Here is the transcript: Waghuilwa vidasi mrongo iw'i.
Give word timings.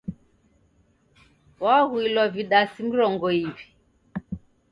Waghuilwa 1.63 2.23
vidasi 2.35 2.79
mrongo 2.89 3.27
iw'i. 3.41 3.63